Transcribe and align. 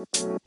Hello, 0.00 0.38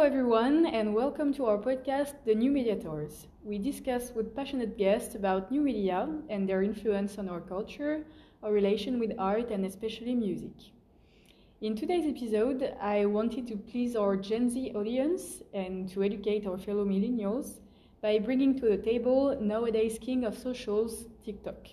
everyone, 0.00 0.64
and 0.64 0.94
welcome 0.94 1.34
to 1.34 1.44
our 1.44 1.58
podcast, 1.58 2.14
The 2.24 2.34
New 2.34 2.50
Mediators. 2.50 3.26
We 3.44 3.58
discuss 3.58 4.14
with 4.14 4.34
passionate 4.34 4.78
guests 4.78 5.14
about 5.14 5.52
new 5.52 5.60
media 5.60 6.08
and 6.30 6.48
their 6.48 6.62
influence 6.62 7.18
on 7.18 7.28
our 7.28 7.42
culture, 7.42 8.06
our 8.42 8.52
relation 8.52 8.98
with 8.98 9.12
art, 9.18 9.50
and 9.50 9.66
especially 9.66 10.14
music. 10.14 10.54
In 11.60 11.76
today's 11.76 12.06
episode, 12.06 12.74
I 12.80 13.04
wanted 13.04 13.46
to 13.48 13.56
please 13.56 13.94
our 13.94 14.16
Gen 14.16 14.48
Z 14.48 14.72
audience 14.74 15.42
and 15.52 15.86
to 15.90 16.02
educate 16.02 16.46
our 16.46 16.56
fellow 16.56 16.86
millennials 16.86 17.60
by 18.02 18.18
bringing 18.18 18.58
to 18.58 18.66
the 18.66 18.78
table 18.78 19.36
nowadays 19.40 19.98
king 20.00 20.24
of 20.24 20.36
socials, 20.36 21.06
TikTok. 21.24 21.66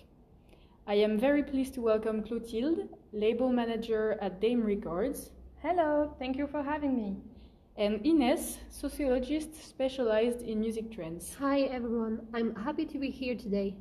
I 0.86 0.94
am 0.94 1.18
very 1.18 1.42
pleased 1.42 1.74
to 1.74 1.80
welcome 1.80 2.22
Clotilde, 2.22 2.88
label 3.12 3.50
manager 3.50 4.18
at 4.20 4.40
Dame 4.40 4.62
Records. 4.62 5.30
Hello, 5.62 6.14
thank 6.18 6.36
you 6.36 6.46
for 6.46 6.62
having 6.62 6.96
me 6.96 7.16
and 7.78 8.04
Ines, 8.04 8.58
sociologist 8.70 9.54
specialized 9.64 10.42
in 10.42 10.58
music 10.58 10.90
trends. 10.90 11.36
Hi 11.38 11.60
everyone, 11.60 12.26
I'm 12.34 12.52
happy 12.56 12.84
to 12.84 12.98
be 12.98 13.08
here 13.08 13.36
today. 13.36 13.76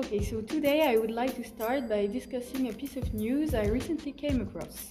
Okay, 0.00 0.24
so 0.24 0.40
today 0.40 0.88
I 0.88 0.96
would 0.96 1.10
like 1.10 1.36
to 1.36 1.44
start 1.44 1.86
by 1.86 2.06
discussing 2.06 2.70
a 2.70 2.72
piece 2.72 2.96
of 2.96 3.12
news 3.12 3.54
I 3.54 3.66
recently 3.66 4.12
came 4.12 4.40
across. 4.40 4.88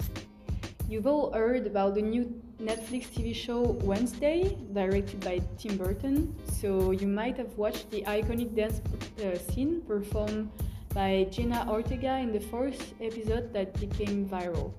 You've 0.88 1.08
all 1.08 1.34
heard 1.34 1.66
about 1.66 1.96
the 1.96 2.02
new 2.04 2.32
Netflix 2.62 3.08
TV 3.10 3.34
show 3.34 3.72
Wednesday, 3.82 4.56
directed 4.72 5.20
by 5.22 5.42
Tim 5.58 5.78
Burton, 5.78 6.36
so 6.62 6.92
you 6.92 7.08
might 7.08 7.38
have 7.38 7.58
watched 7.58 7.90
the 7.90 8.04
iconic 8.04 8.54
dance 8.56 8.82
uh, 9.18 9.36
scene 9.52 9.82
performed 9.82 10.52
by 10.94 11.26
Jenna 11.32 11.66
Ortega 11.68 12.20
in 12.20 12.32
the 12.32 12.40
fourth 12.40 12.94
episode 13.02 13.52
that 13.52 13.74
became 13.80 14.30
viral. 14.30 14.74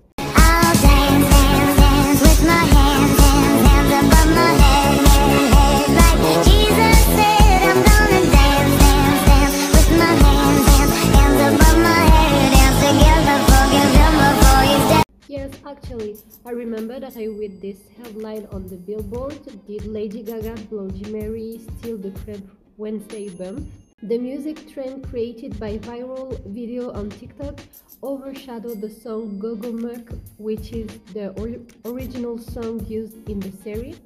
Actually, 15.83 16.19
I 16.45 16.51
remember 16.51 17.01
that 17.01 17.17
I 17.17 17.25
read 17.25 17.63
this 17.63 17.79
headline 17.97 18.47
on 18.53 18.69
the 18.69 18.77
billboard 18.77 19.41
Did 19.67 19.87
Lady 19.87 20.23
Gaga 20.23 20.55
Bloody 20.69 21.11
Mary 21.11 21.59
steal 21.79 21.97
the 21.97 22.11
Cramps 22.11 22.53
Wednesday 22.77 23.31
bump? 23.31 23.67
The 24.03 24.19
music 24.19 24.71
trend 24.71 25.09
created 25.09 25.59
by 25.59 25.79
viral 25.79 26.39
video 26.45 26.93
on 26.93 27.09
TikTok 27.09 27.61
overshadowed 28.03 28.83
the 28.83 28.91
song 28.91 29.39
Goo 29.39 29.57
Goo 29.57 29.73
Muck, 29.73 30.07
which 30.37 30.73
is 30.73 30.91
the 31.15 31.31
or- 31.41 31.91
original 31.91 32.37
song 32.37 32.85
used 32.87 33.27
in 33.27 33.41
the 33.41 33.53
series. 33.65 33.97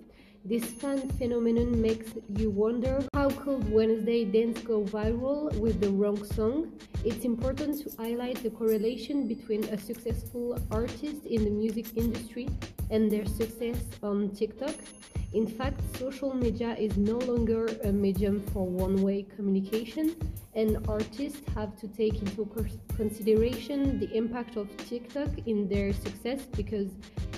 This 0.47 0.63
fan 0.63 1.09
phenomenon 1.17 1.81
makes 1.81 2.13
you 2.37 2.51
wonder 2.51 3.03
how 3.15 3.31
could 3.31 3.67
Wednesday 3.73 4.27
dance 4.27 4.61
go 4.61 4.83
viral 4.83 5.51
with 5.57 5.81
the 5.81 5.89
wrong 5.89 6.23
song? 6.23 6.71
It's 7.03 7.25
important 7.25 7.81
to 7.81 7.97
highlight 7.97 8.43
the 8.43 8.51
correlation 8.51 9.27
between 9.27 9.65
a 9.65 9.79
successful 9.79 10.59
artist 10.71 11.25
in 11.25 11.45
the 11.45 11.51
music 11.51 11.97
industry 11.97 12.51
and 12.91 13.11
their 13.11 13.25
success 13.25 13.79
on 14.03 14.35
TikTok. 14.35 14.75
In 15.35 15.49
fact, 15.49 15.81
social 15.99 16.33
media 16.33 16.77
is 16.79 16.97
no 16.97 17.19
longer 17.19 17.67
a 17.83 17.91
medium 17.91 18.41
for 18.53 18.65
one 18.65 19.03
way 19.03 19.27
communication, 19.35 20.15
and 20.55 20.79
artists 20.89 21.41
have 21.57 21.77
to 21.81 21.89
take 21.89 22.23
into 22.23 22.49
consideration 22.95 23.99
the 23.99 24.09
impact 24.17 24.55
of 24.55 24.69
TikTok 24.89 25.31
in 25.47 25.69
their 25.69 25.93
success 25.93 26.43
because 26.57 26.89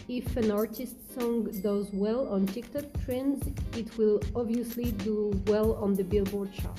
if 0.09 0.37
an 0.37 0.50
artist's 0.50 1.15
song 1.15 1.44
does 1.62 1.88
well 1.94 2.28
on 2.28 2.44
TikTok 2.44 2.84
trends, 3.03 3.48
it 3.75 3.97
will 3.97 4.21
obviously 4.34 4.92
do 4.92 5.32
well 5.47 5.76
on 5.76 5.94
the 5.94 6.04
Billboard 6.04 6.53
chart. 6.53 6.78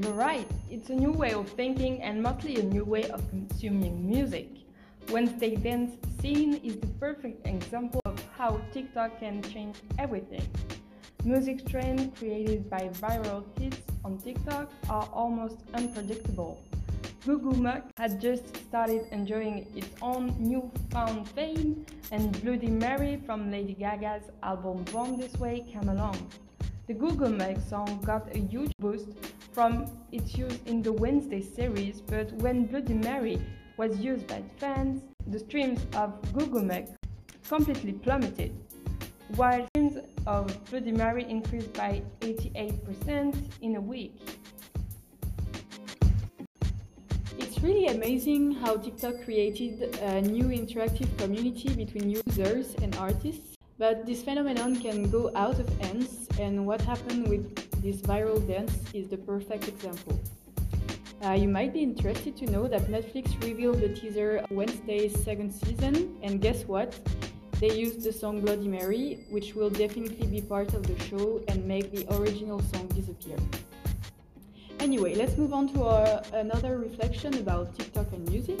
You're 0.00 0.12
right, 0.12 0.48
it's 0.70 0.90
a 0.90 0.94
new 0.94 1.10
way 1.10 1.32
of 1.32 1.48
thinking 1.48 2.00
and 2.04 2.22
mostly 2.22 2.60
a 2.60 2.62
new 2.62 2.84
way 2.84 3.02
of 3.10 3.28
consuming 3.30 4.08
music. 4.08 4.65
Wednesday 5.10 5.54
dance 5.54 5.96
scene 6.20 6.54
is 6.64 6.76
the 6.78 6.86
perfect 6.98 7.46
example 7.46 8.00
of 8.06 8.20
how 8.36 8.60
TikTok 8.72 9.20
can 9.20 9.40
change 9.42 9.76
everything. 9.98 10.42
Music 11.24 11.64
trends 11.66 12.18
created 12.18 12.68
by 12.68 12.88
viral 13.00 13.44
hits 13.58 13.80
on 14.04 14.18
TikTok 14.18 14.70
are 14.90 15.08
almost 15.12 15.58
unpredictable. 15.74 16.60
Goo 17.24 17.38
Muck 17.52 17.82
had 17.96 18.20
just 18.20 18.56
started 18.56 19.06
enjoying 19.10 19.66
its 19.74 19.88
own 20.00 20.34
newfound 20.38 21.28
fame, 21.30 21.84
and 22.12 22.40
Bloody 22.42 22.68
Mary 22.68 23.20
from 23.26 23.50
Lady 23.50 23.74
Gaga's 23.74 24.30
album 24.42 24.84
Born 24.92 25.18
This 25.18 25.34
Way 25.34 25.66
came 25.72 25.88
along. 25.88 26.18
The 26.86 26.94
Goo 26.94 27.12
Goo 27.12 27.30
Muck 27.30 27.58
song 27.68 28.00
got 28.04 28.34
a 28.34 28.38
huge 28.38 28.72
boost 28.78 29.08
from 29.52 29.86
its 30.12 30.36
use 30.36 30.58
in 30.66 30.82
the 30.82 30.92
Wednesday 30.92 31.42
series, 31.42 32.00
but 32.00 32.32
when 32.34 32.66
Bloody 32.66 32.94
Mary 32.94 33.40
was 33.76 33.98
used 33.98 34.26
by 34.26 34.42
fans, 34.58 35.02
the 35.26 35.38
streams 35.38 35.80
of 35.94 36.14
Goo 36.32 36.46
completely 37.48 37.92
plummeted, 37.92 38.52
while 39.36 39.66
streams 39.68 39.98
of 40.26 40.46
Bloody 40.70 40.92
Mary 40.92 41.24
increased 41.28 41.72
by 41.74 42.02
88% 42.20 43.34
in 43.60 43.76
a 43.76 43.80
week. 43.80 44.14
It's 47.38 47.60
really 47.62 47.86
amazing 47.88 48.52
how 48.52 48.76
TikTok 48.76 49.24
created 49.24 49.96
a 50.02 50.22
new 50.22 50.46
interactive 50.46 51.16
community 51.18 51.74
between 51.74 52.10
users 52.10 52.74
and 52.82 52.96
artists, 52.96 53.56
but 53.78 54.06
this 54.06 54.22
phenomenon 54.22 54.76
can 54.80 55.10
go 55.10 55.30
out 55.36 55.58
of 55.58 55.68
hands, 55.80 56.28
and 56.40 56.66
what 56.66 56.80
happened 56.80 57.28
with 57.28 57.54
this 57.82 58.00
viral 58.00 58.46
dance 58.48 58.72
is 58.94 59.08
the 59.08 59.18
perfect 59.18 59.68
example. 59.68 60.18
Uh, 61.24 61.32
you 61.32 61.48
might 61.48 61.72
be 61.72 61.82
interested 61.82 62.36
to 62.36 62.46
know 62.46 62.68
that 62.68 62.82
Netflix 62.88 63.42
revealed 63.42 63.80
the 63.80 63.88
teaser 63.88 64.44
Wednesday's 64.50 65.18
second 65.24 65.50
season, 65.52 66.16
and 66.22 66.40
guess 66.40 66.64
what? 66.64 66.94
They 67.58 67.72
used 67.72 68.02
the 68.02 68.12
song 68.12 68.42
Bloody 68.42 68.68
Mary, 68.68 69.24
which 69.30 69.54
will 69.54 69.70
definitely 69.70 70.26
be 70.26 70.42
part 70.42 70.74
of 70.74 70.86
the 70.86 70.98
show 71.04 71.40
and 71.48 71.66
make 71.66 71.90
the 71.90 72.04
original 72.16 72.60
song 72.60 72.86
disappear. 72.88 73.38
Anyway, 74.78 75.14
let's 75.14 75.38
move 75.38 75.54
on 75.54 75.72
to 75.72 75.84
our, 75.84 76.22
another 76.34 76.78
reflection 76.78 77.32
about 77.38 77.74
TikTok 77.78 78.12
and 78.12 78.28
music. 78.28 78.60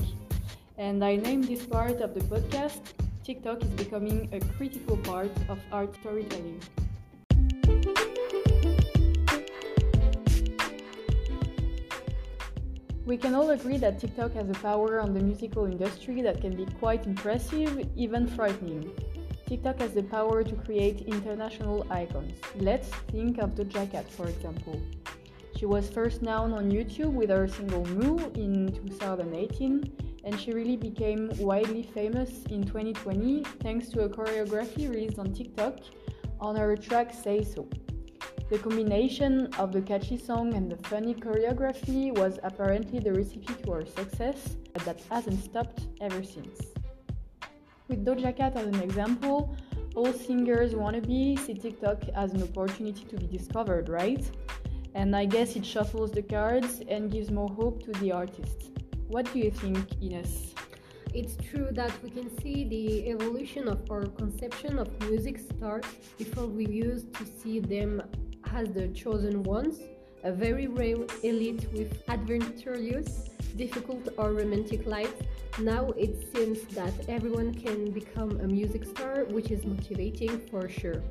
And 0.78 1.04
I 1.04 1.16
named 1.16 1.44
this 1.44 1.66
part 1.66 2.00
of 2.00 2.14
the 2.14 2.20
podcast 2.20 2.80
TikTok 3.22 3.62
is 3.62 3.70
becoming 3.70 4.28
a 4.32 4.40
critical 4.56 4.96
part 4.98 5.32
of 5.48 5.58
art 5.72 5.92
storytelling. 6.00 6.60
We 13.06 13.16
can 13.16 13.36
all 13.36 13.50
agree 13.50 13.76
that 13.76 14.00
TikTok 14.00 14.32
has 14.32 14.50
a 14.50 14.54
power 14.54 14.98
on 14.98 15.14
the 15.14 15.20
musical 15.20 15.66
industry 15.66 16.22
that 16.22 16.40
can 16.40 16.56
be 16.56 16.66
quite 16.80 17.06
impressive, 17.06 17.88
even 17.94 18.26
frightening. 18.26 18.90
TikTok 19.46 19.78
has 19.78 19.92
the 19.92 20.02
power 20.02 20.42
to 20.42 20.54
create 20.56 21.02
international 21.02 21.86
icons. 21.88 22.32
Let's 22.56 22.88
think 23.12 23.38
of 23.38 23.50
Doja 23.50 23.88
Cat, 23.92 24.10
for 24.10 24.26
example. 24.26 24.82
She 25.56 25.66
was 25.66 25.88
first 25.88 26.20
known 26.20 26.52
on 26.52 26.68
YouTube 26.72 27.12
with 27.12 27.30
her 27.30 27.46
single 27.46 27.86
Moo 27.86 28.18
in 28.34 28.72
2018, 28.72 29.92
and 30.24 30.40
she 30.40 30.52
really 30.52 30.76
became 30.76 31.30
widely 31.38 31.84
famous 31.84 32.42
in 32.50 32.64
2020 32.64 33.44
thanks 33.62 33.88
to 33.90 34.00
a 34.00 34.08
choreography 34.08 34.90
released 34.90 35.20
on 35.20 35.32
TikTok 35.32 35.78
on 36.40 36.56
her 36.56 36.76
track 36.76 37.14
Say 37.14 37.44
So. 37.44 37.68
The 38.48 38.58
combination 38.58 39.52
of 39.58 39.72
the 39.72 39.82
catchy 39.82 40.16
song 40.16 40.54
and 40.54 40.70
the 40.70 40.76
funny 40.88 41.14
choreography 41.14 42.16
was 42.16 42.38
apparently 42.44 43.00
the 43.00 43.12
recipe 43.12 43.52
to 43.64 43.72
her 43.72 43.84
success, 43.84 44.56
but 44.72 44.84
that 44.84 45.00
hasn't 45.10 45.42
stopped 45.42 45.80
ever 46.00 46.22
since. 46.22 46.60
With 47.88 48.04
Doja 48.04 48.36
Cat 48.36 48.56
as 48.56 48.68
an 48.68 48.80
example, 48.80 49.56
all 49.96 50.12
singers 50.12 50.74
wannabe 50.74 51.36
see 51.40 51.54
TikTok 51.54 52.04
as 52.14 52.34
an 52.34 52.42
opportunity 52.44 53.04
to 53.06 53.16
be 53.16 53.26
discovered, 53.26 53.88
right? 53.88 54.24
And 54.94 55.16
I 55.16 55.24
guess 55.24 55.56
it 55.56 55.66
shuffles 55.66 56.12
the 56.12 56.22
cards 56.22 56.82
and 56.88 57.10
gives 57.10 57.32
more 57.32 57.48
hope 57.48 57.82
to 57.82 57.90
the 58.00 58.12
artists. 58.12 58.70
What 59.08 59.32
do 59.32 59.40
you 59.40 59.50
think, 59.50 59.78
Ines? 60.00 60.54
It's 61.12 61.36
true 61.36 61.68
that 61.72 61.92
we 62.00 62.10
can 62.10 62.28
see 62.40 62.64
the 62.68 63.10
evolution 63.10 63.66
of 63.66 63.90
our 63.90 64.06
conception 64.06 64.78
of 64.78 64.88
music 65.08 65.38
start 65.38 65.84
before 66.16 66.46
we 66.46 66.66
used 66.66 67.12
to 67.14 67.26
see 67.26 67.58
them 67.58 68.02
as 68.52 68.68
the 68.70 68.88
chosen 68.88 69.42
ones, 69.42 69.80
a 70.24 70.32
very 70.32 70.66
rare 70.66 70.96
elite 71.22 71.66
with 71.72 72.02
adventurous 72.08 73.30
difficult 73.56 74.08
or 74.18 74.32
romantic 74.32 74.86
lives, 74.86 75.14
now 75.60 75.90
it 75.96 76.30
seems 76.34 76.62
that 76.74 76.92
everyone 77.08 77.54
can 77.54 77.90
become 77.90 78.38
a 78.40 78.46
music 78.46 78.84
star, 78.84 79.24
which 79.24 79.50
is 79.50 79.64
motivating 79.64 80.38
for 80.50 80.68
sure. 80.68 81.02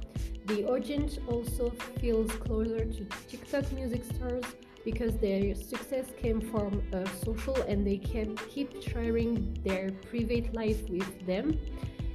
The 0.46 0.66
audience 0.66 1.18
also 1.28 1.72
feels 2.00 2.32
closer 2.34 2.86
to 2.86 3.06
TikTok 3.28 3.72
music 3.72 4.04
stars 4.04 4.44
because 4.84 5.18
their 5.18 5.56
success 5.56 6.06
came 6.22 6.40
from 6.40 6.84
uh, 6.94 7.04
social 7.24 7.56
and 7.64 7.86
they 7.86 7.98
can 7.98 8.38
keep 8.54 8.84
sharing 8.84 9.58
their 9.64 9.90
private 10.10 10.54
life 10.54 10.88
with 10.90 11.26
them. 11.26 11.60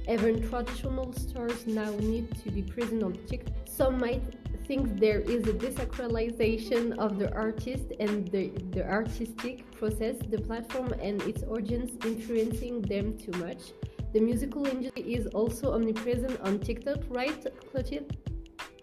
Even 0.07 0.47
traditional 0.49 1.11
stars 1.11 1.67
now 1.67 1.91
need 1.99 2.33
to 2.43 2.49
be 2.49 2.61
present 2.61 3.03
on 3.03 3.13
TikTok. 3.27 3.53
Some 3.65 3.99
might 3.99 4.23
think 4.71 5.01
there 5.01 5.19
is 5.19 5.45
a 5.49 5.55
desacralization 5.67 6.97
of 6.97 7.19
the 7.19 7.29
artist 7.33 7.87
and 7.99 8.25
the, 8.31 8.45
the 8.75 8.83
artistic 8.89 9.69
process, 9.79 10.15
the 10.29 10.37
platform 10.37 10.93
and 11.01 11.21
its 11.23 11.43
audience 11.43 11.91
influencing 12.05 12.81
them 12.83 13.17
too 13.17 13.37
much. 13.45 13.73
The 14.13 14.21
musical 14.21 14.65
industry 14.65 15.03
is 15.17 15.27
also 15.39 15.73
omnipresent 15.73 16.39
on 16.39 16.59
TikTok, 16.59 16.99
right, 17.09 17.45
Clotilde? 17.69 18.15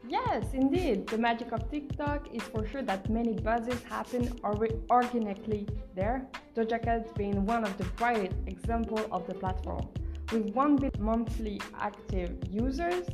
Yes, 0.06 0.44
indeed. 0.52 1.06
The 1.06 1.16
magic 1.16 1.52
of 1.52 1.70
TikTok 1.70 2.34
is 2.34 2.42
for 2.42 2.66
sure 2.66 2.82
that 2.82 3.08
many 3.08 3.32
buzzes 3.32 3.82
happen 3.84 4.22
or- 4.44 4.68
organically 4.90 5.66
there. 5.94 6.28
Doja 6.54 6.82
Cat 6.84 7.14
being 7.14 7.46
one 7.46 7.64
of 7.64 7.74
the 7.78 7.84
brightest 7.96 8.36
examples 8.46 9.06
of 9.10 9.26
the 9.26 9.32
platform. 9.32 9.88
With 10.32 10.50
1 10.50 10.76
billion 10.76 11.02
monthly 11.02 11.62
active 11.80 12.30
users, 12.50 13.06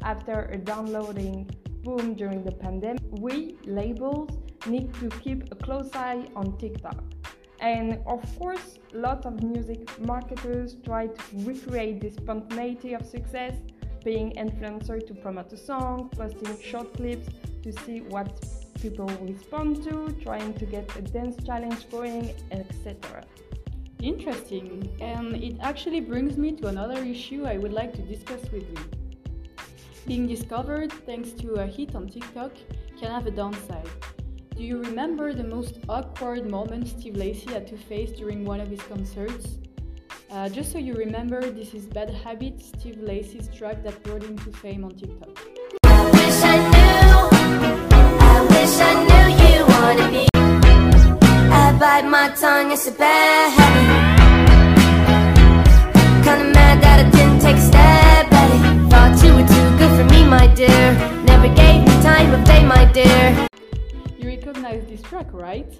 after 0.00 0.38
downloading 0.64 1.50
boom 1.82 2.14
during 2.14 2.44
the 2.44 2.52
pandemic, 2.52 3.02
we 3.10 3.56
labels 3.64 4.30
need 4.66 4.92
to 4.94 5.08
keep 5.20 5.50
a 5.52 5.56
close 5.56 5.90
eye 5.94 6.26
on 6.36 6.56
TikTok. 6.58 7.02
And 7.60 8.00
of 8.06 8.20
course, 8.38 8.78
lots 8.92 9.24
of 9.24 9.42
music 9.42 9.88
marketers 10.00 10.76
try 10.84 11.06
to 11.06 11.22
recreate 11.34 12.00
the 12.00 12.10
spontaneity 12.10 12.94
of 12.94 13.06
success, 13.06 13.54
being 14.04 14.32
influencer 14.32 15.06
to 15.06 15.14
promote 15.14 15.52
a 15.52 15.56
song, 15.56 16.08
posting 16.16 16.60
short 16.60 16.92
clips 16.94 17.28
to 17.62 17.72
see 17.84 18.00
what 18.00 18.30
people 18.80 19.06
respond 19.20 19.84
to, 19.84 20.12
trying 20.20 20.54
to 20.54 20.66
get 20.66 20.90
a 20.96 21.02
dance 21.02 21.36
challenge 21.44 21.88
going, 21.88 22.34
etc. 22.50 23.24
Interesting, 24.00 24.88
and 25.00 25.36
it 25.36 25.56
actually 25.60 26.00
brings 26.00 26.36
me 26.36 26.50
to 26.52 26.66
another 26.66 26.98
issue 27.04 27.44
I 27.44 27.58
would 27.58 27.72
like 27.72 27.92
to 27.94 28.02
discuss 28.02 28.42
with 28.50 28.68
you. 28.68 29.01
Being 30.06 30.26
discovered 30.26 30.92
thanks 31.06 31.30
to 31.32 31.54
a 31.54 31.66
hit 31.66 31.94
on 31.94 32.08
TikTok 32.08 32.52
can 32.98 33.10
have 33.10 33.26
a 33.26 33.30
downside. 33.30 33.88
Do 34.56 34.64
you 34.64 34.82
remember 34.82 35.32
the 35.32 35.44
most 35.44 35.78
awkward 35.88 36.50
moment 36.50 36.88
Steve 36.88 37.16
Lacy 37.16 37.52
had 37.52 37.68
to 37.68 37.76
face 37.76 38.10
during 38.10 38.44
one 38.44 38.60
of 38.60 38.68
his 38.68 38.82
concerts? 38.82 39.58
Uh, 40.30 40.48
just 40.48 40.72
so 40.72 40.78
you 40.78 40.94
remember, 40.94 41.40
this 41.50 41.72
is 41.72 41.86
Bad 41.86 42.10
Habit, 42.10 42.60
Steve 42.60 42.98
Lacy's 43.00 43.48
track 43.48 43.84
that 43.84 44.02
brought 44.02 44.22
him 44.24 44.36
to 44.38 44.50
fame 44.50 44.84
on 44.84 44.90
TikTok. 44.90 45.38
My 52.12 52.28
tongue, 52.28 52.72
a 52.72 52.90
bad 52.98 53.50
habit. 53.56 54.22
Kinda 56.24 56.44
mad 56.52 56.82
that 56.82 57.06
I 57.06 57.10
didn't 57.10 57.40
take 57.40 57.56
a 57.56 57.60
step 57.60 58.01
my 60.32 60.46
dear. 60.54 60.92
Never 61.24 61.48
gave 61.54 61.82
me 61.84 61.92
time 62.00 62.32
of 62.32 62.42
day, 62.44 62.64
my 62.64 62.86
dear. 62.90 63.46
You 64.18 64.28
recognize 64.28 64.82
this 64.86 65.02
track, 65.02 65.28
right? 65.30 65.70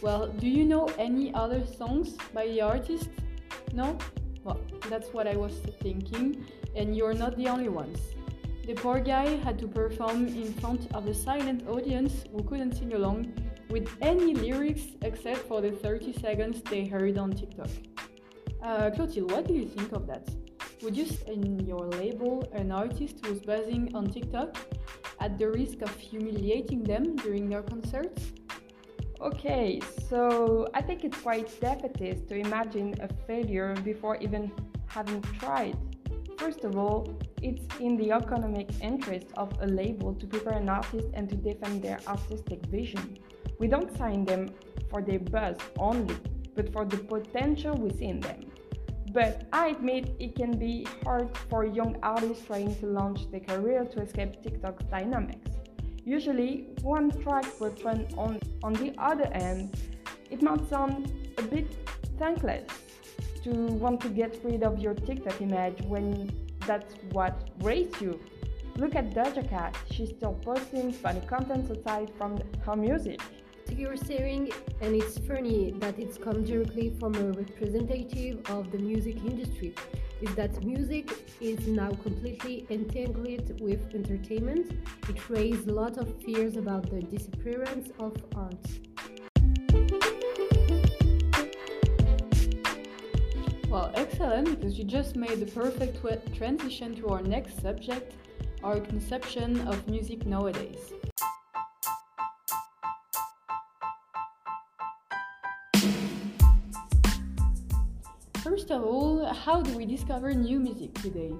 Well, 0.00 0.26
do 0.26 0.48
you 0.48 0.64
know 0.64 0.86
any 0.98 1.32
other 1.34 1.64
songs 1.64 2.16
by 2.34 2.48
the 2.48 2.62
artist? 2.62 3.10
No? 3.72 3.96
Well, 4.42 4.58
that's 4.90 5.12
what 5.12 5.28
I 5.28 5.36
was 5.36 5.54
thinking, 5.84 6.44
and 6.74 6.96
you're 6.96 7.14
not 7.14 7.36
the 7.36 7.46
only 7.46 7.68
ones. 7.68 8.00
The 8.66 8.74
poor 8.74 8.98
guy 8.98 9.36
had 9.36 9.56
to 9.60 9.68
perform 9.68 10.26
in 10.26 10.52
front 10.54 10.92
of 10.94 11.06
a 11.06 11.14
silent 11.14 11.68
audience 11.68 12.24
who 12.32 12.42
couldn't 12.42 12.72
sing 12.72 12.94
along 12.94 13.32
with 13.70 13.88
any 14.00 14.34
lyrics 14.34 14.82
except 15.02 15.42
for 15.46 15.60
the 15.60 15.70
30 15.70 16.12
seconds 16.14 16.60
they 16.62 16.86
heard 16.86 17.18
on 17.18 17.30
TikTok. 17.30 17.70
Uh, 18.64 18.90
Clotilde, 18.90 19.30
what 19.30 19.46
do 19.46 19.54
you 19.54 19.66
think 19.68 19.92
of 19.92 20.08
that? 20.08 20.28
Would 20.82 20.96
you 20.96 21.06
say 21.06 21.34
in 21.34 21.60
your 21.60 21.86
label 21.90 22.42
an 22.52 22.72
artist 22.72 23.24
who's 23.24 23.38
buzzing 23.40 23.94
on 23.94 24.10
TikTok 24.10 24.56
at 25.20 25.38
the 25.38 25.48
risk 25.48 25.80
of 25.80 25.96
humiliating 25.96 26.82
them 26.82 27.14
during 27.14 27.48
their 27.48 27.62
concerts? 27.62 28.32
Okay, 29.20 29.80
so 30.08 30.68
I 30.74 30.82
think 30.82 31.04
it's 31.04 31.18
quite 31.18 31.46
defeatist 31.60 32.28
to 32.30 32.34
imagine 32.34 32.96
a 33.00 33.06
failure 33.28 33.76
before 33.84 34.16
even 34.16 34.50
having 34.86 35.22
tried. 35.38 35.76
First 36.36 36.64
of 36.64 36.76
all, 36.76 37.16
it's 37.40 37.64
in 37.78 37.96
the 37.96 38.10
economic 38.10 38.68
interest 38.80 39.28
of 39.36 39.52
a 39.60 39.66
label 39.66 40.14
to 40.14 40.26
prepare 40.26 40.58
an 40.58 40.68
artist 40.68 41.06
and 41.14 41.28
to 41.30 41.36
defend 41.36 41.82
their 41.82 42.00
artistic 42.08 42.66
vision. 42.66 43.18
We 43.60 43.68
don't 43.68 43.96
sign 43.96 44.24
them 44.24 44.50
for 44.90 45.00
their 45.00 45.20
buzz 45.20 45.58
only, 45.78 46.16
but 46.56 46.72
for 46.72 46.84
the 46.84 46.98
potential 46.98 47.76
within 47.76 48.18
them. 48.18 48.40
But 49.12 49.46
I 49.52 49.68
admit 49.68 50.16
it 50.18 50.34
can 50.36 50.56
be 50.56 50.86
hard 51.04 51.36
for 51.50 51.66
young 51.66 51.98
artists 52.02 52.46
trying 52.46 52.74
to 52.76 52.86
launch 52.86 53.30
their 53.30 53.40
career 53.40 53.84
to 53.84 54.00
escape 54.00 54.42
TikTok's 54.42 54.84
dynamics. 54.84 55.50
Usually, 56.04 56.68
one 56.80 57.10
track 57.22 57.44
per 57.58 57.70
trend 57.70 58.14
on, 58.16 58.40
on 58.62 58.72
the 58.72 58.94
other 58.96 59.26
end, 59.32 59.76
it 60.30 60.40
might 60.40 60.66
sound 60.68 61.12
a 61.36 61.42
bit 61.42 61.66
thankless 62.18 62.66
to 63.44 63.50
want 63.50 64.00
to 64.00 64.08
get 64.08 64.40
rid 64.44 64.62
of 64.62 64.78
your 64.78 64.94
TikTok 64.94 65.40
image 65.42 65.82
when 65.82 66.32
that's 66.66 66.94
what 67.10 67.50
raised 67.60 68.00
you. 68.00 68.18
Look 68.76 68.96
at 68.96 69.10
Doja 69.10 69.46
Cat, 69.46 69.76
she's 69.90 70.08
still 70.08 70.34
posting 70.42 70.90
funny 70.90 71.20
content 71.26 71.70
aside 71.70 72.10
from 72.16 72.40
her 72.64 72.76
music. 72.76 73.20
You're 73.78 73.96
saying, 73.96 74.52
and 74.80 74.94
it's 74.94 75.18
funny 75.18 75.72
that 75.78 75.98
it's 75.98 76.16
come 76.16 76.44
directly 76.44 76.90
from 77.00 77.14
a 77.14 77.32
representative 77.32 78.38
of 78.50 78.70
the 78.70 78.78
music 78.78 79.16
industry, 79.24 79.74
is 80.20 80.34
that 80.34 80.62
music 80.62 81.10
is 81.40 81.66
now 81.66 81.90
completely 81.90 82.66
entangled 82.70 83.60
with 83.60 83.94
entertainment. 83.94 84.72
It 85.08 85.28
raised 85.28 85.68
a 85.68 85.72
lot 85.72 85.96
of 85.96 86.22
fears 86.22 86.56
about 86.56 86.90
the 86.90 87.00
disappearance 87.00 87.90
of 87.98 88.14
art. 88.36 88.66
Well, 93.68 93.90
excellent, 93.94 94.50
because 94.50 94.78
you 94.78 94.84
just 94.84 95.16
made 95.16 95.40
the 95.40 95.50
perfect 95.52 96.04
transition 96.34 96.94
to 96.96 97.08
our 97.08 97.22
next 97.22 97.60
subject 97.60 98.14
our 98.62 98.78
conception 98.78 99.60
of 99.66 99.88
music 99.88 100.24
nowadays. 100.24 100.92
First 108.62 108.74
of 108.74 108.84
all, 108.84 109.26
how 109.26 109.60
do 109.60 109.76
we 109.76 109.84
discover 109.84 110.32
new 110.32 110.60
music 110.60 110.94
today? 110.94 111.32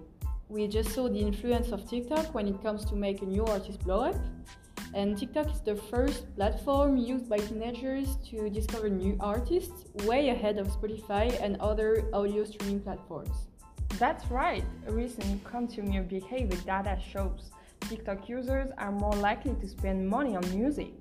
We 0.48 0.66
just 0.66 0.90
saw 0.90 1.08
the 1.08 1.20
influence 1.20 1.70
of 1.70 1.88
TikTok 1.88 2.34
when 2.34 2.48
it 2.48 2.60
comes 2.60 2.84
to 2.86 2.96
make 2.96 3.22
a 3.22 3.24
new 3.24 3.44
artist 3.44 3.78
blow 3.84 4.00
up. 4.00 4.16
And 4.92 5.16
TikTok 5.16 5.48
is 5.52 5.60
the 5.60 5.76
first 5.76 6.34
platform 6.34 6.96
used 6.96 7.28
by 7.28 7.38
teenagers 7.38 8.16
to 8.28 8.50
discover 8.50 8.88
new 8.88 9.16
artists, 9.20 9.84
way 10.02 10.30
ahead 10.30 10.58
of 10.58 10.66
Spotify 10.66 11.40
and 11.40 11.60
other 11.60 12.10
audio 12.12 12.42
streaming 12.42 12.80
platforms. 12.80 13.46
That's 14.00 14.28
right, 14.28 14.64
recent 14.88 15.44
consumer 15.44 16.02
behavior 16.02 16.58
data 16.66 16.98
shows 17.00 17.52
TikTok 17.88 18.28
users 18.28 18.72
are 18.78 18.90
more 18.90 19.14
likely 19.14 19.54
to 19.60 19.68
spend 19.68 20.08
money 20.08 20.34
on 20.34 20.42
music. 20.50 20.92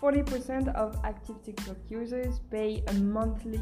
40% 0.00 0.74
of 0.74 0.98
active 1.04 1.42
TikTok 1.42 1.76
users 1.88 2.40
pay 2.50 2.82
a 2.88 2.92
monthly 2.94 3.60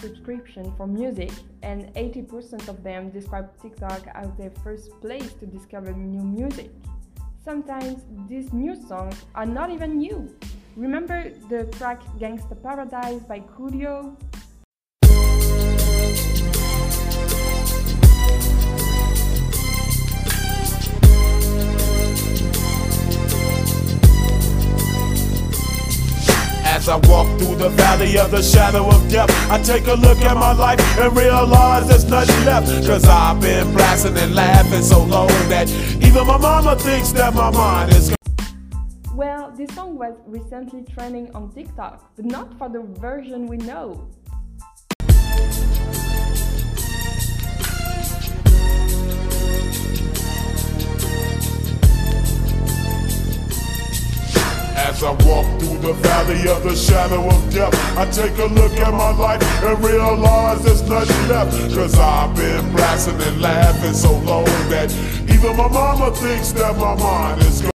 subscription 0.00 0.72
for 0.76 0.86
music, 0.86 1.30
and 1.62 1.92
80% 1.94 2.68
of 2.68 2.82
them 2.82 3.10
describe 3.10 3.50
TikTok 3.60 4.06
as 4.14 4.28
their 4.38 4.50
first 4.62 4.90
place 5.00 5.32
to 5.34 5.46
discover 5.46 5.92
new 5.92 6.22
music. 6.22 6.70
Sometimes 7.44 8.02
these 8.28 8.52
new 8.52 8.74
songs 8.74 9.14
are 9.34 9.46
not 9.46 9.70
even 9.70 9.98
new. 9.98 10.34
Remember 10.76 11.30
the 11.48 11.64
track 11.78 12.02
Gangsta 12.18 12.60
Paradise 12.62 13.22
by 13.22 13.40
Coolio? 13.40 14.16
As 26.86 26.90
I 26.90 27.08
walk 27.08 27.26
through 27.40 27.56
the 27.56 27.70
valley 27.70 28.16
of 28.16 28.30
the 28.30 28.40
shadow 28.40 28.88
of 28.88 29.10
death, 29.10 29.28
I 29.50 29.60
take 29.60 29.88
a 29.88 29.94
look 29.94 30.18
at 30.18 30.36
my 30.36 30.52
life 30.52 30.78
and 31.00 31.16
realize 31.16 31.88
there's 31.88 32.04
nothing 32.04 32.44
left. 32.44 32.68
Cause 32.86 33.04
I've 33.08 33.40
been 33.40 33.72
blasting 33.72 34.16
and 34.16 34.36
laughing 34.36 34.82
so 34.82 35.02
long 35.02 35.26
that 35.48 35.68
even 35.68 36.24
my 36.28 36.38
mama 36.38 36.76
thinks 36.76 37.10
that 37.10 37.34
my 37.34 37.50
mind 37.50 37.90
is. 37.90 38.14
Well, 39.16 39.50
this 39.50 39.74
song 39.74 39.98
was 39.98 40.14
recently 40.26 40.84
trending 40.84 41.34
on 41.34 41.50
TikTok, 41.50 42.14
but 42.14 42.24
not 42.24 42.56
for 42.56 42.68
the 42.68 42.82
version 42.82 43.48
we 43.48 43.56
know. 43.56 44.08
As 54.76 55.02
I 55.02 55.10
walk 55.24 55.46
through 55.58 55.78
the 55.78 55.94
valley 55.94 56.48
of 56.48 56.62
the 56.62 56.76
shadow 56.76 57.26
of 57.26 57.52
death, 57.52 57.72
I 57.96 58.04
take 58.10 58.36
a 58.38 58.44
look 58.44 58.72
at 58.72 58.92
my 58.92 59.10
life 59.16 59.42
and 59.64 59.82
realize 59.82 60.62
there's 60.64 60.82
nothing 60.82 61.28
left. 61.28 61.74
Cause 61.74 61.98
I've 61.98 62.36
been 62.36 62.72
blasting 62.72 63.20
and 63.22 63.40
laughing 63.40 63.94
so 63.94 64.12
long 64.18 64.44
that 64.68 64.92
even 65.32 65.56
my 65.56 65.68
mama 65.68 66.14
thinks 66.14 66.52
that 66.52 66.76
my 66.76 66.94
mind 66.94 67.40
is 67.42 67.62
gone. 67.62 67.72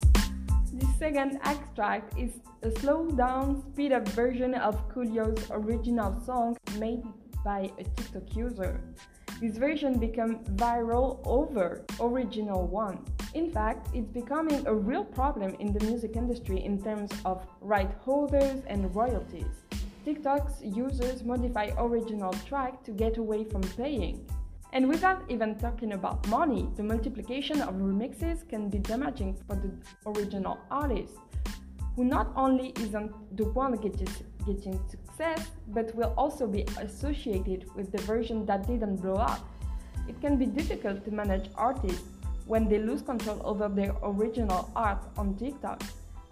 This 0.74 1.00
second 1.00 1.39
extract 1.43 2.17
is 2.20 2.34
a 2.62 2.70
slowed 2.79 3.17
down, 3.17 3.63
speed 3.74 3.93
up 3.93 4.08
version 4.10 4.53
of 4.53 4.88
Coolio's 4.89 5.48
original 5.50 6.22
song 6.24 6.55
made 6.77 7.01
by 7.43 7.72
a 7.79 7.84
TikTok 7.84 8.36
user. 8.36 8.79
This 9.41 9.57
version 9.57 9.98
became 9.98 10.36
viral 10.53 11.19
over 11.25 11.83
original 12.00 12.67
one. 12.67 13.03
In 13.33 13.50
fact, 13.50 13.88
it's 13.91 14.12
becoming 14.12 14.67
a 14.67 14.75
real 14.75 15.03
problem 15.03 15.55
in 15.55 15.74
the 15.74 15.83
music 15.83 16.15
industry 16.15 16.63
in 16.63 16.79
terms 16.79 17.10
of 17.25 17.48
right 17.60 17.91
holders 18.01 18.62
and 18.67 18.95
royalties. 18.95 19.63
TikTok's 20.05 20.62
users 20.62 21.24
modify 21.24 21.71
original 21.79 22.33
track 22.45 22.83
to 22.83 22.91
get 22.91 23.17
away 23.17 23.43
from 23.43 23.62
paying. 23.62 24.29
And 24.74 24.88
without 24.88 25.24
even 25.27 25.57
talking 25.57 25.93
about 25.93 26.27
money, 26.27 26.69
the 26.75 26.83
multiplication 26.83 27.62
of 27.62 27.74
remixes 27.74 28.48
can 28.48 28.69
be 28.69 28.77
damaging 28.77 29.39
for 29.48 29.55
the 29.55 29.71
original 30.05 30.60
artist, 30.69 31.15
who 31.95 32.03
not 32.03 32.31
only 32.36 32.74
isn't 32.77 33.12
the 33.36 33.45
one 33.45 33.74
getting, 33.77 34.07
getting 34.45 34.79
success, 34.89 35.51
but 35.67 35.93
will 35.95 36.13
also 36.17 36.48
be 36.48 36.65
associated 36.79 37.65
with 37.75 37.91
the 37.91 38.01
version 38.03 38.45
that 38.45 38.67
didn't 38.67 38.98
blow 38.98 39.15
up. 39.15 39.48
It 40.07 40.19
can 40.21 40.38
be 40.38 40.45
difficult 40.45 41.05
to 41.05 41.12
manage 41.12 41.50
artists 41.55 42.03
when 42.45 42.67
they 42.67 42.79
lose 42.79 43.01
control 43.01 43.41
over 43.45 43.69
their 43.69 43.95
original 44.03 44.69
art 44.75 45.03
on 45.17 45.36
TikTok. 45.36 45.81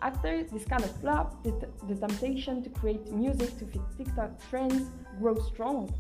After 0.02 0.44
this 0.44 0.66
kind 0.66 0.84
of 0.84 0.96
flop, 1.02 1.44
the, 1.44 1.54
the 1.88 1.96
temptation 1.96 2.64
to 2.64 2.70
create 2.70 3.12
music 3.12 3.58
to 3.60 3.66
fit 3.66 3.82
TikTok 3.98 4.32
trends 4.50 4.90
grows 5.20 5.46
strong. 5.48 5.94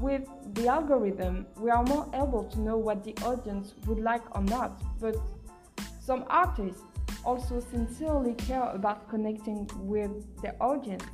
With 0.00 0.28
the 0.54 0.68
algorithm, 0.68 1.46
we 1.56 1.70
are 1.70 1.82
more 1.84 2.08
able 2.14 2.44
to 2.44 2.60
know 2.60 2.76
what 2.76 3.04
the 3.04 3.14
audience 3.24 3.74
would 3.86 4.00
like 4.00 4.22
or 4.36 4.42
not, 4.42 4.82
but 5.00 5.16
some 6.00 6.24
artists 6.28 6.82
also 7.24 7.60
sincerely 7.60 8.34
care 8.34 8.68
about 8.70 9.08
connecting 9.08 9.68
with 9.78 10.10
their 10.42 10.56
audience. 10.60 11.04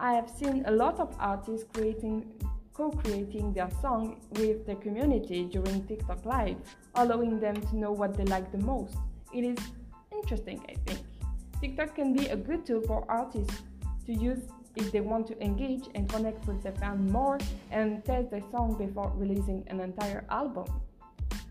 I 0.00 0.12
have 0.12 0.30
seen 0.30 0.62
a 0.66 0.70
lot 0.70 1.00
of 1.00 1.16
artists 1.18 1.66
creating 1.72 2.24
co-creating 2.72 3.52
their 3.52 3.68
song 3.82 4.20
with 4.38 4.64
the 4.64 4.76
community 4.76 5.42
during 5.46 5.84
TikTok 5.88 6.24
Live, 6.24 6.56
allowing 6.94 7.40
them 7.40 7.60
to 7.60 7.76
know 7.76 7.90
what 7.90 8.16
they 8.16 8.24
like 8.24 8.52
the 8.52 8.58
most. 8.58 8.96
It 9.34 9.42
is 9.42 9.58
interesting, 10.12 10.64
I 10.68 10.74
think. 10.86 11.04
TikTok 11.60 11.96
can 11.96 12.14
be 12.14 12.28
a 12.28 12.36
good 12.36 12.64
tool 12.64 12.80
for 12.82 13.04
artists 13.08 13.62
to 14.06 14.12
use 14.14 14.42
if 14.76 14.92
they 14.92 15.00
want 15.00 15.26
to 15.26 15.42
engage 15.42 15.88
and 15.96 16.08
connect 16.08 16.46
with 16.46 16.62
their 16.62 16.76
fan 16.76 17.10
more 17.10 17.38
and 17.72 18.04
test 18.04 18.30
their 18.30 18.44
song 18.52 18.78
before 18.78 19.12
releasing 19.16 19.64
an 19.66 19.80
entire 19.80 20.24
album. 20.30 20.66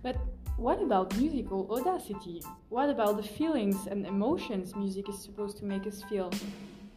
But 0.01 0.15
what 0.55 0.81
about 0.81 1.17
musical 1.17 1.67
audacity? 1.69 2.41
What 2.69 2.89
about 2.89 3.17
the 3.17 3.23
feelings 3.27 3.87
and 3.87 4.05
emotions 4.05 4.73
music 4.77 5.09
is 5.09 5.19
supposed 5.19 5.57
to 5.57 5.65
make 5.65 5.85
us 5.85 6.01
feel? 6.03 6.31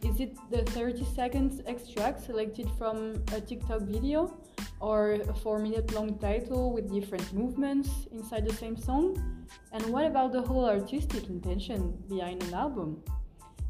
Is 0.03 0.19
it 0.19 0.35
the 0.49 0.63
30 0.71 1.05
seconds 1.13 1.61
extract 1.67 2.25
selected 2.25 2.67
from 2.77 3.23
a 3.33 3.39
TikTok 3.39 3.81
video? 3.81 4.35
Or 4.79 5.13
a 5.13 5.33
4 5.33 5.59
minute 5.59 5.93
long 5.93 6.17
title 6.17 6.73
with 6.73 6.91
different 6.91 7.31
movements 7.33 7.89
inside 8.11 8.47
the 8.47 8.53
same 8.53 8.75
song? 8.75 9.15
And 9.71 9.85
what 9.93 10.05
about 10.05 10.31
the 10.31 10.41
whole 10.41 10.65
artistic 10.65 11.29
intention 11.29 11.93
behind 12.09 12.41
an 12.43 12.53
album? 12.55 13.03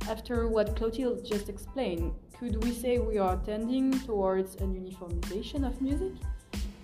After 0.07 0.47
what 0.47 0.75
Clotilde 0.77 1.25
just 1.25 1.49
explained, 1.49 2.13
could 2.39 2.63
we 2.63 2.71
say 2.71 2.97
we 2.97 3.17
are 3.17 3.35
tending 3.45 3.91
towards 3.99 4.55
an 4.55 4.73
uniformization 4.73 5.67
of 5.67 5.81
music? 5.81 6.13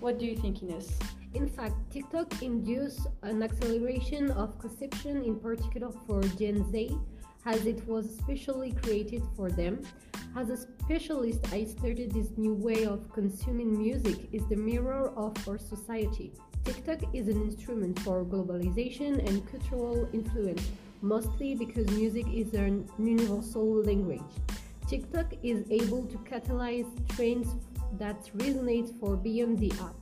What 0.00 0.18
do 0.18 0.26
you 0.26 0.36
think, 0.36 0.62
Ines? 0.62 0.98
In 1.34 1.48
fact, 1.48 1.74
TikTok 1.90 2.42
induced 2.42 3.06
an 3.22 3.42
acceleration 3.42 4.30
of 4.30 4.58
consumption, 4.58 5.24
in 5.24 5.40
particular 5.40 5.90
for 6.06 6.22
Gen 6.38 6.70
Z, 6.70 6.96
as 7.44 7.66
it 7.66 7.86
was 7.86 8.16
specially 8.16 8.72
created 8.72 9.22
for 9.36 9.50
them. 9.50 9.80
As 10.36 10.50
a 10.50 10.56
specialist, 10.56 11.40
I 11.52 11.64
started 11.64 12.12
this 12.12 12.36
new 12.36 12.54
way 12.54 12.84
of 12.84 13.12
consuming 13.12 13.76
music 13.76 14.28
is 14.32 14.46
the 14.48 14.56
mirror 14.56 15.12
of 15.16 15.36
our 15.48 15.58
society. 15.58 16.32
TikTok 16.64 17.14
is 17.14 17.28
an 17.28 17.40
instrument 17.42 17.98
for 18.00 18.24
globalization 18.24 19.26
and 19.26 19.50
cultural 19.50 20.08
influence, 20.12 20.68
mostly 21.00 21.54
because 21.54 21.88
music 21.90 22.26
is 22.32 22.52
an 22.54 22.88
universal 22.98 23.82
language. 23.82 24.20
TikTok 24.86 25.32
is 25.42 25.64
able 25.70 26.04
to 26.06 26.18
catalyze 26.18 26.90
trends 27.14 27.54
that 27.98 28.24
resonate 28.36 28.98
for 29.00 29.16
beyond 29.16 29.58
the 29.58 29.72
app. 29.80 29.96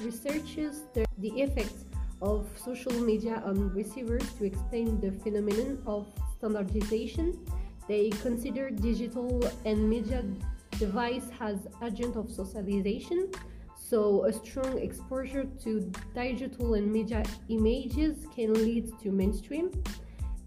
Researchers 0.00 0.82
the 1.18 1.28
effects 1.40 1.84
of 2.22 2.46
social 2.62 2.92
media 3.00 3.42
on 3.44 3.70
receivers 3.74 4.32
to 4.34 4.44
explain 4.44 5.00
the 5.00 5.12
phenomenon 5.22 5.82
of 5.86 6.06
standardization. 6.38 7.38
They 7.88 8.10
consider 8.10 8.70
digital 8.70 9.42
and 9.64 9.88
media 9.88 10.24
device 10.78 11.28
as 11.40 11.66
agent 11.82 12.16
of 12.16 12.30
socialization. 12.30 13.30
So 13.76 14.24
a 14.24 14.32
strong 14.32 14.78
exposure 14.78 15.44
to 15.62 15.92
digital 16.14 16.74
and 16.74 16.92
media 16.92 17.22
images 17.48 18.26
can 18.34 18.52
lead 18.54 18.98
to 19.02 19.10
mainstream. 19.10 19.70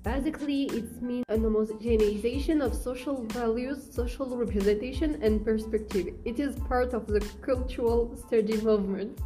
Basically, 0.04 0.64
it 0.64 1.02
means 1.02 1.26
an 1.30 1.44
homogenization 1.44 2.62
of 2.62 2.74
social 2.74 3.24
values, 3.28 3.88
social 3.92 4.38
representation, 4.38 5.22
and 5.22 5.44
perspective. 5.44 6.16
It 6.26 6.40
is 6.40 6.56
part 6.56 6.94
of 6.94 7.06
the 7.06 7.20
cultural 7.42 8.16
study 8.16 8.62
movement. 8.62 9.20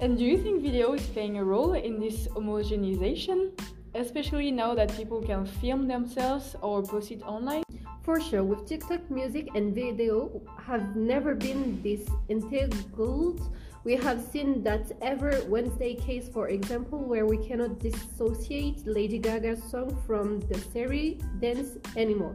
And 0.00 0.18
do 0.18 0.24
you 0.24 0.38
think 0.38 0.62
video 0.62 0.94
is 0.94 1.06
playing 1.06 1.38
a 1.38 1.44
role 1.44 1.74
in 1.74 2.00
this 2.00 2.28
homogenization? 2.28 3.52
Especially 3.96 4.50
now 4.50 4.74
that 4.74 4.92
people 4.96 5.22
can 5.22 5.46
film 5.46 5.86
themselves 5.86 6.56
or 6.62 6.82
post 6.82 7.12
it 7.12 7.22
online? 7.22 7.62
For 8.02 8.20
sure, 8.20 8.42
with 8.42 8.66
TikTok, 8.66 9.08
music 9.08 9.48
and 9.54 9.72
video 9.72 10.42
have 10.60 10.96
never 10.96 11.36
been 11.36 11.80
this 11.80 12.04
entangled. 12.28 13.54
We 13.84 13.94
have 13.94 14.20
seen 14.20 14.64
that 14.64 14.90
ever 15.00 15.40
Wednesday 15.46 15.94
case, 15.94 16.28
for 16.28 16.48
example, 16.48 16.98
where 16.98 17.24
we 17.24 17.36
cannot 17.36 17.78
dissociate 17.78 18.84
Lady 18.84 19.18
Gaga's 19.18 19.62
song 19.62 19.96
from 20.08 20.40
the 20.40 20.58
series 20.58 21.22
Dance 21.40 21.78
anymore. 21.96 22.34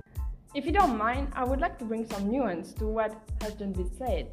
If 0.55 0.65
you 0.65 0.71
don't 0.71 0.97
mind, 0.97 1.27
I 1.33 1.43
would 1.43 1.59
like 1.59 1.77
to 1.79 1.85
bring 1.85 2.09
some 2.09 2.31
nuance 2.31 2.71
to 2.75 2.87
what 2.87 3.11
has 3.41 3.55
just 3.55 3.73
been 3.73 3.91
said. 3.97 4.31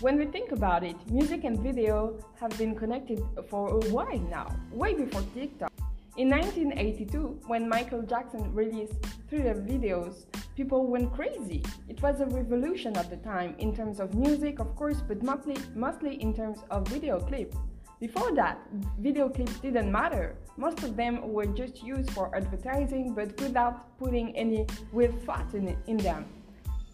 When 0.00 0.16
we 0.16 0.26
think 0.26 0.52
about 0.52 0.84
it, 0.84 0.96
music 1.10 1.42
and 1.42 1.58
video 1.58 2.22
have 2.38 2.56
been 2.56 2.76
connected 2.76 3.20
for 3.50 3.68
a 3.68 3.80
while 3.90 4.20
now, 4.30 4.54
way 4.70 4.94
before 4.94 5.24
TikTok. 5.34 5.72
In 6.18 6.30
1982, 6.30 7.42
when 7.46 7.68
Michael 7.68 8.02
Jackson 8.02 8.52
released 8.52 8.94
thriller 9.30 9.54
videos, 9.54 10.24
people 10.56 10.88
went 10.88 11.14
crazy. 11.14 11.62
It 11.88 12.02
was 12.02 12.20
a 12.20 12.26
revolution 12.26 12.96
at 12.96 13.08
the 13.08 13.18
time 13.18 13.54
in 13.60 13.72
terms 13.72 14.00
of 14.00 14.16
music, 14.16 14.58
of 14.58 14.74
course, 14.74 15.00
but 15.00 15.22
mostly, 15.22 15.56
mostly 15.76 16.20
in 16.20 16.34
terms 16.34 16.58
of 16.72 16.88
video 16.88 17.20
clips. 17.20 17.56
Before 18.00 18.34
that, 18.34 18.58
video 18.98 19.28
clips 19.28 19.60
didn't 19.60 19.92
matter. 19.92 20.34
Most 20.56 20.82
of 20.82 20.96
them 20.96 21.32
were 21.32 21.46
just 21.46 21.84
used 21.84 22.10
for 22.10 22.34
advertising, 22.34 23.14
but 23.14 23.40
without 23.40 23.96
putting 23.96 24.36
any 24.36 24.66
real 24.92 25.12
thought 25.24 25.54
in, 25.54 25.76
in 25.86 25.98
them. 25.98 26.26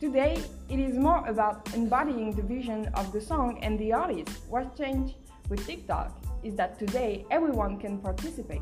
Today, 0.00 0.36
it 0.68 0.78
is 0.78 0.98
more 0.98 1.26
about 1.26 1.74
embodying 1.74 2.32
the 2.32 2.42
vision 2.42 2.90
of 2.92 3.10
the 3.10 3.22
song 3.22 3.58
and 3.62 3.78
the 3.78 3.90
artist. 3.90 4.42
What 4.50 4.76
changed 4.76 5.14
with 5.48 5.66
TikTok 5.66 6.12
is 6.42 6.56
that 6.56 6.78
today 6.78 7.24
everyone 7.30 7.80
can 7.80 7.96
participate. 7.96 8.60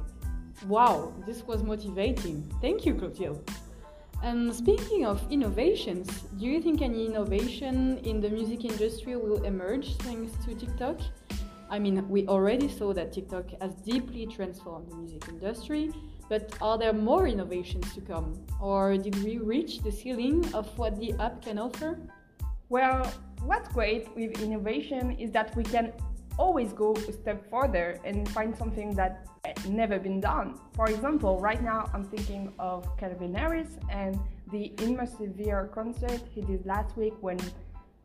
Wow, 0.68 1.12
this 1.26 1.42
was 1.42 1.62
motivating. 1.62 2.48
Thank 2.60 2.86
you, 2.86 2.94
Clotilde. 2.94 3.50
And 4.22 4.54
speaking 4.54 5.04
of 5.04 5.20
innovations, 5.32 6.08
do 6.38 6.46
you 6.46 6.62
think 6.62 6.80
any 6.80 7.06
innovation 7.06 7.98
in 8.04 8.20
the 8.20 8.30
music 8.30 8.64
industry 8.64 9.16
will 9.16 9.42
emerge 9.42 9.96
thanks 9.96 10.32
to 10.44 10.54
TikTok? 10.54 11.00
I 11.68 11.80
mean, 11.80 12.08
we 12.08 12.28
already 12.28 12.68
saw 12.68 12.92
that 12.92 13.12
TikTok 13.12 13.46
has 13.60 13.74
deeply 13.74 14.26
transformed 14.26 14.88
the 14.90 14.94
music 14.94 15.26
industry, 15.28 15.90
but 16.28 16.54
are 16.62 16.78
there 16.78 16.92
more 16.92 17.26
innovations 17.26 17.92
to 17.94 18.00
come? 18.00 18.40
Or 18.60 18.96
did 18.96 19.20
we 19.24 19.38
reach 19.38 19.80
the 19.80 19.90
ceiling 19.90 20.44
of 20.54 20.66
what 20.78 21.00
the 21.00 21.14
app 21.18 21.42
can 21.42 21.58
offer? 21.58 21.98
Well, 22.68 23.12
what's 23.44 23.68
great 23.68 24.14
with 24.14 24.40
innovation 24.40 25.16
is 25.18 25.32
that 25.32 25.56
we 25.56 25.64
can 25.64 25.92
always 26.38 26.72
go 26.72 26.94
a 26.94 27.12
step 27.12 27.48
further 27.50 27.98
and 28.04 28.28
find 28.30 28.56
something 28.56 28.94
that 28.94 29.26
never 29.68 29.98
been 29.98 30.20
done. 30.20 30.58
For 30.74 30.86
example, 30.88 31.38
right 31.40 31.62
now 31.62 31.90
I'm 31.92 32.04
thinking 32.04 32.52
of 32.58 32.86
Calvin 32.96 33.34
Harris 33.34 33.78
and 33.90 34.18
the 34.50 34.72
immersive 34.76 35.34
VR 35.34 35.70
concert 35.72 36.20
he 36.34 36.42
did 36.42 36.64
last 36.66 36.96
week 36.96 37.14
when 37.20 37.38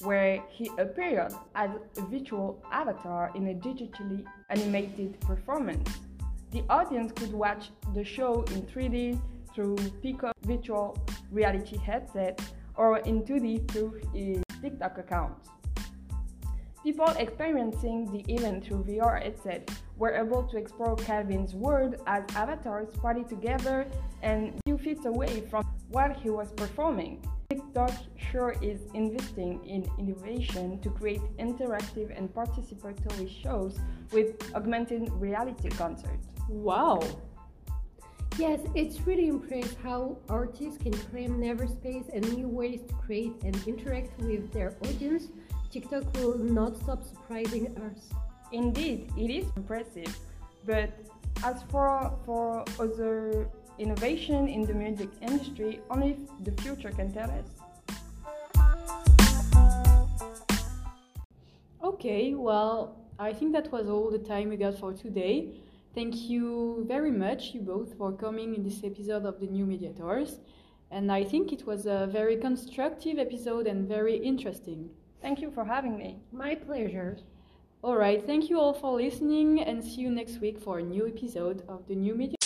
where 0.01 0.43
he 0.50 0.69
appeared 0.77 1.34
as 1.55 1.72
a 1.98 2.01
virtual 2.01 2.63
avatar 2.72 3.31
in 3.34 3.48
a 3.48 3.53
digitally 3.53 4.24
animated 4.50 5.19
performance. 5.22 5.89
The 6.51 6.63
audience 6.69 7.12
could 7.12 7.34
watch 7.34 7.72
the 7.96 8.03
show 8.03 8.43
in 8.53 8.62
3D 8.62 9.19
through 9.55 9.75
Pico 10.03 10.31
virtual 10.43 10.96
reality 11.31 11.77
headset 11.77 12.39
or 12.75 13.00
in 13.00 13.24
2D 13.24 13.72
through 13.72 14.00
his 14.13 14.43
TikTok 14.62 15.00
account. 15.00 15.34
People 16.88 17.10
experiencing 17.20 18.10
the 18.13 18.24
event 18.34 18.63
through 18.63 18.86
VR 18.86 19.22
headset 19.22 19.70
were 19.98 20.13
able 20.13 20.44
to 20.44 20.56
explore 20.56 20.96
Calvin's 20.96 21.53
world 21.53 21.96
as 22.08 22.24
avatars 22.34 22.88
party 23.01 23.25
together 23.25 23.86
and 24.22 24.53
few 24.65 24.77
feet 24.77 25.06
away 25.06 25.41
from 25.50 25.65
what 25.89 26.15
he 26.15 26.29
was 26.29 26.53
performing. 26.53 27.22
TikTok 27.50 27.91
sure 28.15 28.56
is 28.62 28.79
investing 28.94 29.62
in 29.65 29.86
innovation 30.00 30.79
to 30.79 30.89
create 30.89 31.20
interactive 31.38 32.17
and 32.17 32.34
participatory 32.34 33.29
shows 33.44 33.77
with 34.13 34.56
augmented 34.56 35.12
reality 35.12 35.67
concerts. 35.67 36.29
Wow! 36.48 37.01
Yes, 38.38 38.62
it's 38.75 39.01
really 39.01 39.27
impressive 39.27 39.75
how 39.84 40.20
artists 40.29 40.77
can 40.77 40.94
claim 40.94 41.38
never 41.38 41.67
space 41.67 42.06
and 42.13 42.24
new 42.34 42.48
ways 42.48 42.82
to 42.88 42.94
create 42.94 43.34
and 43.44 43.58
interact 43.67 44.17
with 44.22 44.53
their 44.53 44.77
audience. 44.84 45.29
TikTok 45.77 46.12
will 46.15 46.39
not 46.39 46.75
stop 46.75 47.03
surprising 47.03 47.67
us. 47.77 48.10
Indeed, 48.51 49.12
it 49.15 49.29
is 49.29 49.46
impressive, 49.55 50.12
but 50.65 50.89
as 51.43 51.62
for 51.69 52.17
for 52.25 52.65
other 52.79 53.48
innovation 53.77 54.48
in 54.48 54.63
the 54.63 54.74
music 54.74 55.10
industry, 55.22 55.81
only 55.91 56.17
the 56.46 56.53
future 56.63 56.89
can 56.89 57.13
tell 57.13 57.29
us. 57.29 57.48
Okay, 61.84 62.34
well, 62.34 62.98
I 63.19 63.31
think 63.31 63.53
that 63.53 63.72
was 63.72 63.88
all 63.88 64.10
the 64.10 64.24
time 64.34 64.50
we 64.50 64.57
got 64.57 64.79
for 64.79 64.93
today. 64.93 65.62
Thank 65.93 66.15
you 66.27 66.86
very 66.88 67.12
much, 67.12 67.53
you 67.53 67.62
both, 67.62 67.96
for 68.00 68.12
coming 68.12 68.55
in 68.55 68.63
this 68.63 68.84
episode 68.84 69.25
of 69.25 69.39
the 69.39 69.46
New 69.46 69.67
Mediators. 69.67 70.39
And 70.89 71.12
I 71.12 71.24
think 71.24 71.53
it 71.53 71.67
was 71.67 71.86
a 71.86 72.07
very 72.12 72.38
constructive 72.38 73.19
episode 73.19 73.67
and 73.67 73.88
very 73.88 74.17
interesting. 74.17 74.89
Thank 75.21 75.41
you 75.41 75.51
for 75.51 75.65
having 75.65 75.97
me. 75.97 76.19
My 76.31 76.55
pleasure. 76.55 77.17
All 77.83 77.95
right, 77.95 78.25
thank 78.25 78.50
you 78.50 78.59
all 78.59 78.74
for 78.74 78.95
listening 78.95 79.62
and 79.62 79.83
see 79.83 80.01
you 80.01 80.09
next 80.09 80.39
week 80.39 80.59
for 80.59 80.79
a 80.79 80.83
new 80.83 81.07
episode 81.07 81.63
of 81.67 81.88
the 81.88 81.95
New 81.95 82.15
Media. 82.15 82.38